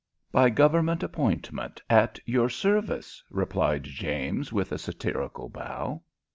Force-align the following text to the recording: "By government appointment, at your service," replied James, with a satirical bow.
"By 0.31 0.49
government 0.49 1.03
appointment, 1.03 1.79
at 1.87 2.19
your 2.25 2.49
service," 2.49 3.23
replied 3.29 3.83
James, 3.83 4.51
with 4.51 4.71
a 4.71 4.79
satirical 4.79 5.47
bow. 5.47 6.01